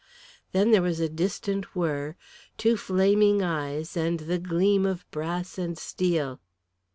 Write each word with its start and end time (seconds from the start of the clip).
Then 0.51 0.71
there 0.71 0.81
was 0.81 0.99
a 0.99 1.07
distant 1.07 1.75
whirr, 1.75 2.15
two 2.57 2.75
flaming 2.75 3.43
eyes 3.43 3.95
and 3.95 4.21
the 4.21 4.39
gleam 4.39 4.83
of 4.83 5.05
brass 5.11 5.59
and 5.59 5.77
steel. 5.77 6.39